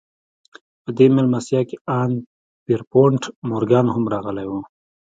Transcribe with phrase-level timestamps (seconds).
[0.83, 2.11] په دې مېلمستيا کې ان
[2.65, 4.53] پيرپونټ مورګان هم راغلی و.